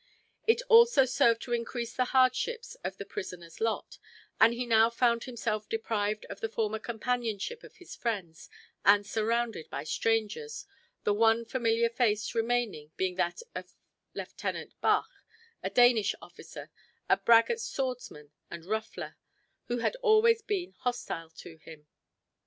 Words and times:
This 0.47 0.63
also 0.63 1.05
served 1.05 1.43
to 1.43 1.53
increase 1.53 1.93
the 1.93 2.05
hardships 2.09 2.73
of 2.83 2.97
the 2.97 3.05
prisoner's 3.05 3.61
lot, 3.61 3.99
and 4.39 4.51
he 4.51 4.65
now 4.65 4.89
found 4.89 5.25
himself 5.25 5.69
deprived 5.69 6.25
of 6.25 6.39
the 6.39 6.49
former 6.49 6.79
companionship 6.79 7.63
of 7.63 7.75
his 7.75 7.95
friends 7.95 8.49
and 8.83 9.05
surrounded 9.05 9.69
by 9.69 9.83
strangers, 9.83 10.65
the 11.03 11.13
one 11.13 11.45
familiar 11.45 11.87
face 11.87 12.33
remaining 12.33 12.89
being 12.97 13.13
that 13.17 13.43
of 13.53 13.75
Lieutenant 14.15 14.73
Bach, 14.81 15.23
a 15.61 15.69
Danish 15.69 16.15
officer, 16.19 16.71
a 17.07 17.15
braggart 17.15 17.59
swordsman 17.59 18.31
and 18.49 18.65
ruffler, 18.65 19.17
who 19.65 19.77
had 19.77 19.95
always 19.97 20.41
been 20.41 20.71
hostile 20.79 21.29
to 21.29 21.57
him. 21.57 21.85